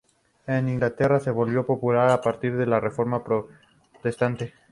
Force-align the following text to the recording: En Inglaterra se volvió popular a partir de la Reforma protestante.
En 0.47 0.67
Inglaterra 0.67 1.19
se 1.19 1.29
volvió 1.29 1.63
popular 1.67 2.09
a 2.09 2.21
partir 2.21 2.57
de 2.57 2.65
la 2.65 2.79
Reforma 2.79 3.23
protestante. 3.23 4.55